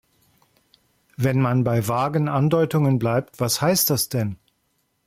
Wenn 1.15 1.39
man 1.39 1.63
bei 1.63 1.87
vagen 1.87 2.27
Andeutungen 2.27 2.97
bleibt, 2.97 3.39
was 3.39 3.61
heißt 3.61 3.91
das 3.91 4.09
denn? 4.09 4.37